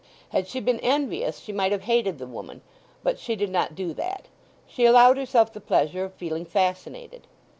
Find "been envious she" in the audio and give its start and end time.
0.59-1.51